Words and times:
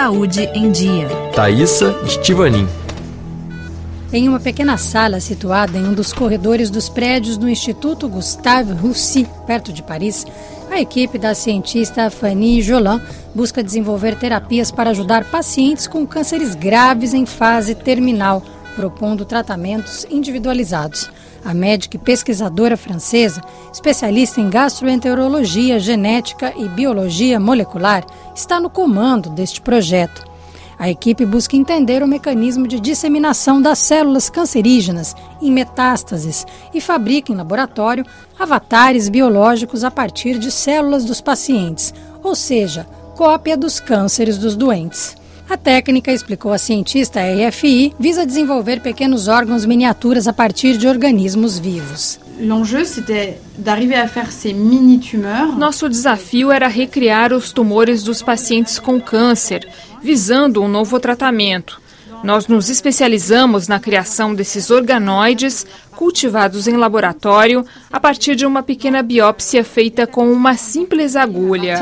Saúde 0.00 0.48
em 0.54 0.72
Dia. 0.72 1.08
Thaisa 1.36 1.94
Estivanin. 2.06 2.66
Em 4.10 4.30
uma 4.30 4.40
pequena 4.40 4.78
sala 4.78 5.20
situada 5.20 5.76
em 5.76 5.84
um 5.84 5.92
dos 5.92 6.10
corredores 6.10 6.70
dos 6.70 6.88
prédios 6.88 7.36
do 7.36 7.46
Instituto 7.46 8.08
Gustave 8.08 8.72
Roussy, 8.72 9.28
perto 9.46 9.74
de 9.74 9.82
Paris, 9.82 10.26
a 10.70 10.80
equipe 10.80 11.18
da 11.18 11.34
cientista 11.34 12.08
Fanny 12.08 12.62
Jolan 12.62 12.98
busca 13.34 13.62
desenvolver 13.62 14.16
terapias 14.16 14.70
para 14.70 14.88
ajudar 14.88 15.26
pacientes 15.26 15.86
com 15.86 16.06
cânceres 16.06 16.54
graves 16.54 17.12
em 17.12 17.26
fase 17.26 17.74
terminal, 17.74 18.42
propondo 18.76 19.24
tratamentos 19.24 20.06
individualizados. 20.10 21.10
A 21.44 21.54
médica 21.54 21.96
e 21.96 22.00
pesquisadora 22.00 22.76
francesa, 22.76 23.42
especialista 23.72 24.40
em 24.40 24.50
gastroenterologia, 24.50 25.78
genética 25.78 26.52
e 26.56 26.68
biologia 26.68 27.40
molecular, 27.40 28.04
está 28.34 28.60
no 28.60 28.68
comando 28.68 29.30
deste 29.30 29.60
projeto. 29.60 30.30
A 30.78 30.88
equipe 30.88 31.26
busca 31.26 31.56
entender 31.56 32.02
o 32.02 32.08
mecanismo 32.08 32.66
de 32.66 32.80
disseminação 32.80 33.60
das 33.60 33.78
células 33.78 34.30
cancerígenas 34.30 35.14
em 35.42 35.52
metástases 35.52 36.46
e 36.72 36.80
fabrica 36.80 37.30
em 37.30 37.36
laboratório 37.36 38.06
avatares 38.38 39.10
biológicos 39.10 39.84
a 39.84 39.90
partir 39.90 40.38
de 40.38 40.50
células 40.50 41.04
dos 41.04 41.20
pacientes, 41.20 41.92
ou 42.22 42.34
seja, 42.34 42.86
cópia 43.14 43.58
dos 43.58 43.78
cânceres 43.78 44.38
dos 44.38 44.56
doentes. 44.56 45.19
A 45.50 45.56
técnica, 45.56 46.12
explicou 46.12 46.52
a 46.52 46.58
cientista 46.58 47.20
EFI, 47.20 47.92
visa 47.98 48.24
desenvolver 48.24 48.80
pequenos 48.80 49.26
órgãos 49.26 49.66
miniaturas 49.66 50.28
a 50.28 50.32
partir 50.32 50.78
de 50.78 50.86
organismos 50.86 51.58
vivos. 51.58 52.20
Nosso 55.58 55.88
desafio 55.88 56.52
era 56.52 56.68
recriar 56.68 57.32
os 57.32 57.50
tumores 57.50 58.04
dos 58.04 58.22
pacientes 58.22 58.78
com 58.78 59.00
câncer, 59.00 59.68
visando 60.00 60.62
um 60.62 60.68
novo 60.68 61.00
tratamento. 61.00 61.82
Nós 62.22 62.46
nos 62.46 62.68
especializamos 62.68 63.66
na 63.66 63.80
criação 63.80 64.32
desses 64.32 64.70
organoides 64.70 65.66
cultivados 65.96 66.68
em 66.68 66.76
laboratório 66.76 67.64
a 67.90 67.98
partir 67.98 68.36
de 68.36 68.46
uma 68.46 68.62
pequena 68.62 69.02
biópsia 69.02 69.64
feita 69.64 70.06
com 70.06 70.30
uma 70.30 70.54
simples 70.54 71.16
agulha. 71.16 71.76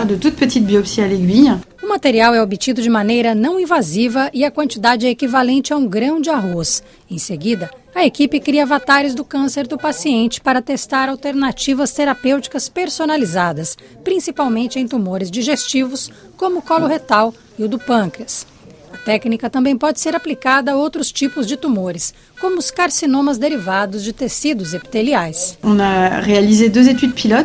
O 1.89 1.97
material 1.99 2.35
é 2.35 2.43
obtido 2.43 2.83
de 2.83 2.91
maneira 2.91 3.35
não 3.35 3.59
invasiva 3.59 4.31
e 4.35 4.45
a 4.45 4.51
quantidade 4.51 5.07
é 5.07 5.09
equivalente 5.09 5.73
a 5.73 5.77
um 5.79 5.89
grão 5.89 6.21
de 6.21 6.29
arroz. 6.29 6.83
Em 7.11 7.17
seguida, 7.17 7.71
a 7.95 8.05
equipe 8.05 8.39
cria 8.41 8.65
avatares 8.65 9.15
do 9.15 9.25
câncer 9.25 9.67
do 9.67 9.79
paciente 9.79 10.39
para 10.39 10.61
testar 10.61 11.09
alternativas 11.09 11.91
terapêuticas 11.95 12.69
personalizadas, 12.69 13.75
principalmente 14.05 14.79
em 14.79 14.87
tumores 14.87 15.31
digestivos, 15.31 16.13
como 16.37 16.59
o 16.59 16.63
colo 16.63 16.87
retal 16.87 17.33
e 17.59 17.65
o 17.65 17.69
do 17.69 17.79
pâncreas. 17.79 18.47
A 18.93 18.97
técnica 18.99 19.51
também 19.51 19.77
pode 19.77 20.01
ser 20.01 20.15
aplicada 20.15 20.73
a 20.73 20.77
outros 20.77 21.13
tipos 21.13 21.47
de 21.47 21.57
tumores, 21.57 22.15
como 22.41 22.59
os 22.59 22.71
carcinomas 22.71 23.39
derivados 23.39 24.03
de 24.03 24.13
tecidos 24.13 24.75
epiteliais. 24.75 25.59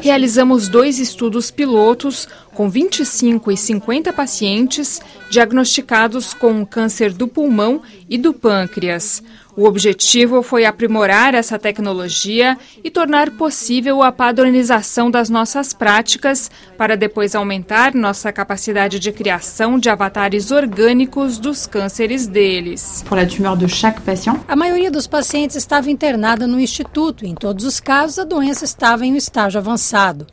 Realizamos 0.02 0.68
dois 0.68 1.00
estudos 1.00 1.52
pilotos 1.52 2.28
com 2.54 2.70
25 2.70 3.52
e 3.52 3.58
50 3.58 4.14
pacientes 4.14 5.02
diagnosticados 5.30 6.34
com 6.34 6.66
câncer 6.66 7.12
do 7.12 7.28
pulmão 7.28 7.82
e 8.10 8.18
do 8.18 8.34
pâncreas. 8.34 9.24
O 9.56 9.66
objetivo 9.66 10.42
foi 10.42 10.66
aprimorar 10.66 11.36
essa 11.36 11.60
tecnologia 11.60 12.58
e 12.84 12.90
tornar 12.90 13.30
possível 13.32 14.02
a 14.02 14.12
padronização 14.12 15.12
das 15.12 15.30
nossas 15.30 15.74
práticas 15.74 16.50
para 16.76 16.98
depois 16.98 17.36
aumentar 17.36 17.94
nossa 17.94 18.32
capacidade 18.32 18.98
de 18.98 19.12
criação 19.12 19.78
de 19.78 19.90
avatares 19.90 20.50
orgânicos 20.50 21.38
dos 21.38 21.68
cânceres 21.68 22.26
deles. 22.26 23.04
A 24.48 24.56
maioria 24.56 24.90
dos 24.90 25.06
pacientes 25.06 25.56
estava 25.56 25.92
internada 25.92 26.48
no 26.48 26.60
instituto 26.60 27.24
e, 27.24 27.30
em 27.30 27.36
todos 27.36 27.64
os 27.64 27.80
casos, 27.80 28.18
a 28.18 28.24
doença 28.24 28.66
estava 28.66 29.06
em 29.06 29.14
um 29.14 29.18
estágio 29.18 29.60
avançado. 29.60 30.26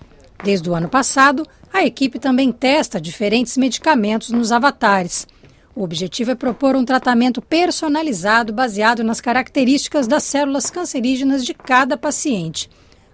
Desde 0.43 0.71
o 0.71 0.75
ano 0.75 0.89
passado, 0.89 1.47
a 1.71 1.85
equipe 1.85 2.19
também 2.19 2.51
testa 2.51 2.99
diferentes 2.99 3.59
medicamentos 3.59 4.31
nos 4.31 4.51
avatares. 4.51 5.27
O 5.75 5.85
objetivo 5.85 6.33
é 6.33 6.35
propor 6.35 6.75
um 6.75 6.85
tratamento 6.85 7.41
personalizado 7.41 8.53
baseado 8.53 9.05
nas 9.05 9.21
características 9.21 10.09
das 10.09 10.25
células 10.25 10.69
cancerígenas 10.69 11.45
de 11.45 11.55
cada 11.55 11.97
paciente. 11.97 12.69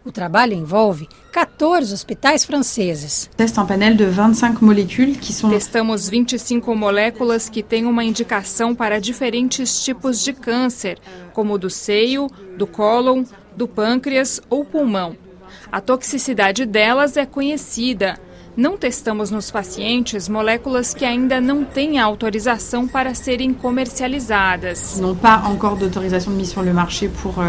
O 0.06 0.12
trabalho 0.12 0.55
envolve 0.55 1.09
14 1.33 1.93
hospitais 1.93 2.44
franceses. 2.44 3.28
Testamos 5.50 6.09
25 6.09 6.75
moléculas 6.75 7.50
que 7.50 7.62
têm 7.62 7.84
uma 7.84 8.05
indicação 8.05 8.75
para 8.75 9.00
diferentes 9.00 9.84
tipos 9.84 10.23
de 10.23 10.33
câncer, 10.33 10.99
como 11.34 11.55
o 11.55 11.59
do 11.59 11.69
seio, 11.69 12.28
do 12.56 12.67
cólon, 12.67 13.25
do 13.56 13.67
pâncreas 13.69 14.41
ou 14.49 14.65
pulmão. 14.65 15.17
A 15.73 15.81
toxicidade 15.81 16.65
delas 16.65 17.17
é 17.17 17.27
conhecida, 17.27 18.19
não 18.56 18.77
testamos 18.78 19.31
nos 19.31 19.50
pacientes 19.50 20.28
moléculas 20.28 20.94
que 20.94 21.05
ainda 21.05 21.41
não 21.41 21.62
têm 21.62 21.99
autorização 21.99 22.89
para 22.89 23.15
serem 23.15 23.53
comercializadas. 23.53 24.99
Não 24.99 25.15
pas 25.15 25.44
encore 25.44 25.77
d'autorisation 25.77 26.33
de 26.33 26.39
mise 26.39 26.53
sur 26.53 26.62
le 26.62 26.72
marché 26.72 27.09
pour, 27.09 27.34
uh, 27.39 27.43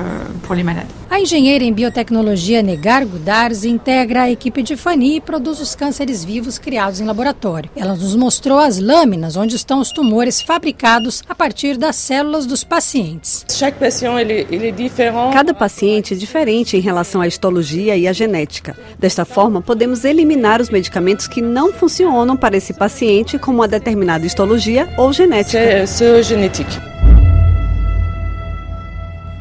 pour 0.44 0.54
les 0.56 0.64
malades. 0.64 0.92
A 1.10 1.22
engenheira 1.22 1.64
em 1.64 1.72
biotecnologia 1.72 2.62
Negar 2.62 3.06
Gudars 3.06 3.64
integra 3.64 4.24
a 4.24 4.32
equipe 4.32 4.62
de 4.62 4.76
Fani 4.76 5.16
e 5.16 5.22
produz 5.22 5.62
os 5.62 5.74
cânceres 5.74 6.24
vivos 6.24 6.60
criados 6.60 7.00
em 7.00 7.06
laboratório. 7.06 7.70
Ela 7.76 7.96
nos 7.96 8.16
mostrou 8.16 8.60
as 8.60 8.78
lâminas 8.78 9.38
onde 9.38 9.56
estão 9.56 9.80
os 9.80 9.92
tumores 9.92 10.42
fabricados 10.42 11.24
a 11.30 11.34
partir 11.34 11.78
das 11.78 11.96
células 11.96 12.46
dos 12.46 12.64
pacientes. 12.64 13.46
Cada 15.34 15.54
paciente 15.54 16.14
é 16.14 16.18
diferente 16.18 16.76
em 16.76 16.82
relação 16.82 17.22
à 17.22 17.28
histologia 17.28 17.96
e 17.96 18.08
à 18.08 18.12
genética. 18.12 18.78
Desta 19.00 19.24
forma, 19.24 19.62
podemos 19.62 20.04
eliminar 20.04 20.60
os 20.60 20.70
medicamentos 20.70 20.97
medicamentos 21.02 21.28
que 21.28 21.42
não 21.42 21.72
funcionam 21.72 22.36
para 22.36 22.58
esse 22.58 22.74
paciente 22.74 23.38
com 23.38 23.52
uma 23.52 23.68
determinada 23.68 24.26
histologia 24.26 24.90
ou 24.98 25.14
genética. 25.14 26.82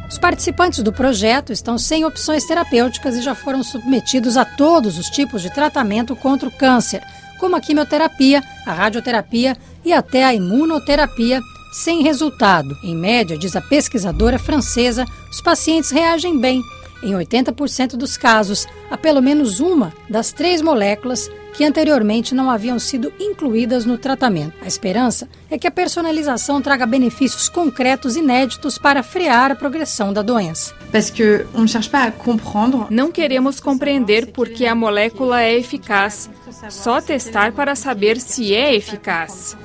Os 0.09 0.17
participantes 0.17 0.81
do 0.81 0.93
projeto 0.93 1.51
estão 1.51 1.77
sem 1.77 2.05
opções 2.05 2.45
terapêuticas 2.45 3.15
e 3.15 3.21
já 3.21 3.35
foram 3.35 3.63
submetidos 3.63 4.37
a 4.37 4.45
todos 4.45 4.97
os 4.97 5.07
tipos 5.07 5.41
de 5.41 5.53
tratamento 5.53 6.15
contra 6.15 6.47
o 6.47 6.51
câncer, 6.51 7.01
como 7.39 7.55
a 7.55 7.61
quimioterapia, 7.61 8.41
a 8.65 8.73
radioterapia 8.73 9.57
e 9.83 9.93
até 9.93 10.23
a 10.23 10.33
imunoterapia, 10.33 11.41
sem 11.71 12.01
resultado. 12.01 12.75
Em 12.83 12.95
média, 12.95 13.37
diz 13.37 13.55
a 13.55 13.61
pesquisadora 13.61 14.39
francesa, 14.39 15.05
os 15.29 15.41
pacientes 15.41 15.91
reagem 15.91 16.39
bem 16.39 16.61
em 17.03 17.13
80% 17.13 17.95
dos 17.95 18.17
casos, 18.17 18.67
a 18.89 18.97
pelo 18.97 19.21
menos 19.21 19.59
uma 19.59 19.93
das 20.09 20.31
três 20.31 20.61
moléculas 20.61 21.29
que 21.57 21.65
anteriormente 21.65 22.35
não 22.35 22.51
haviam 22.51 22.77
sido 22.77 23.11
incluídas 23.19 23.83
no 23.83 23.97
tratamento. 23.97 24.53
A 24.61 24.67
esperança 24.67 25.27
é 25.49 25.57
que 25.57 25.65
a 25.65 25.71
personalização 25.71 26.61
traga 26.61 26.85
benefícios 26.85 27.49
concretos 27.49 28.15
inéditos 28.15 28.77
para 28.77 29.01
frear 29.01 29.51
a 29.51 29.55
progressão 29.55 30.13
da 30.13 30.21
doença. 30.21 30.76
Não 32.89 33.11
queremos 33.11 33.59
compreender 33.59 34.27
por 34.27 34.49
que 34.49 34.65
a 34.65 34.73
molécula 34.73 35.41
é 35.41 35.57
eficaz, 35.57 36.29
só 36.69 37.01
testar 37.01 37.51
para 37.51 37.75
saber 37.75 38.19
se 38.19 38.53
é 38.53 38.73
eficaz. 38.73 39.57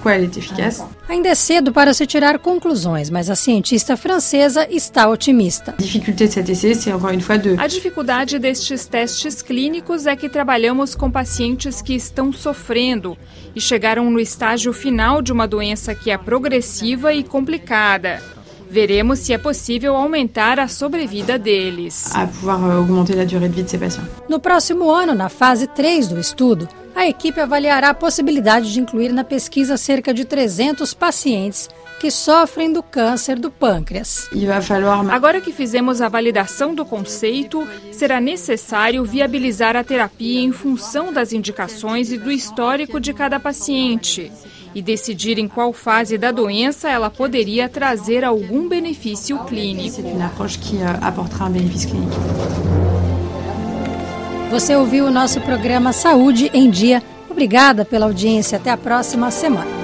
Ainda 1.09 1.29
é 1.29 1.35
cedo 1.35 1.73
para 1.73 1.95
se 1.95 2.07
tirar 2.07 2.39
conclusões, 2.39 3.09
mas 3.11 3.31
a 3.31 3.37
cientista 3.37 3.97
francesa 3.97 4.67
está 4.71 5.09
otimista. 5.09 5.75
A 7.59 7.67
dificuldade 7.67 8.39
destes 8.39 8.87
testes 8.87 9.43
clínicos 9.43 10.07
é 10.07 10.17
que 10.17 10.29
trabalhamos 10.29 10.95
com 10.95 11.11
pacientes 11.11 11.81
que 11.81 11.95
estão 11.95 12.33
sofrendo 12.33 13.17
e 13.55 13.61
chegaram 13.61 14.11
no 14.11 14.19
estágio 14.19 14.73
final 14.73 15.23
de 15.23 15.33
uma 15.33 15.47
doença 15.47 15.95
que 15.95 16.11
é 16.11 16.19
progressiva 16.19 17.13
e 17.13 17.23
complicada. 17.23 18.32
Veremos 18.73 19.19
se 19.19 19.35
é 19.35 19.39
possível 19.39 19.95
aumentar 19.95 20.59
a 20.59 20.67
sobrevida 20.67 21.39
deles. 21.39 22.11
Euh, 22.15 22.27
no 24.27 24.41
próximo 24.41 24.91
ano, 24.91 25.15
na 25.15 25.29
fase 25.29 25.67
3 25.67 26.09
do 26.09 26.19
estudo, 26.19 26.67
a 26.97 27.07
equipe 27.07 27.39
avaliará 27.39 27.91
a 27.91 27.95
possibilidade 27.95 28.73
de 28.73 28.81
incluir 28.81 29.13
na 29.13 29.25
pesquisa 29.25 29.77
cerca 29.77 30.15
de 30.15 30.25
300 30.25 30.95
pacientes 30.95 31.69
que 32.01 32.11
sofrem 32.11 32.73
do 32.73 32.83
câncer 32.83 33.39
do 33.39 33.51
pâncreas. 33.51 34.31
Agora 35.11 35.43
que 35.43 35.53
fizemos 35.53 36.01
a 36.01 36.09
validação 36.09 36.75
do 36.75 36.87
conceito, 36.87 37.69
será 37.93 38.23
necessário 38.23 39.05
viabilizar 39.05 39.77
a 39.77 39.85
terapia 39.85 40.41
em 40.41 40.51
função 40.51 41.13
das 41.13 41.35
indicações 41.35 42.11
e 42.11 42.17
do 42.17 42.33
histórico 42.33 42.99
de 42.99 43.13
cada 43.13 43.39
paciente 43.39 44.33
e 44.75 44.83
decidir 44.83 45.39
em 45.39 45.49
qual 45.49 45.73
fase 45.73 46.17
da 46.17 46.31
doença 46.31 46.89
ela 46.89 47.11
poderia 47.11 47.69
trazer 47.69 48.25
algum 48.25 48.69
benefício 48.69 49.39
clínico. 49.45 50.03
Você 54.51 54.77
ouviu 54.77 55.07
o 55.07 55.11
nosso 55.11 55.41
programa 55.41 55.93
Saúde 55.93 56.51
em 56.53 56.69
Dia. 56.69 57.03
Obrigada 57.31 57.85
pela 57.85 58.07
audiência. 58.07 58.59
Até 58.59 58.71
a 58.71 58.77
próxima 58.77 59.31
semana. 59.31 59.82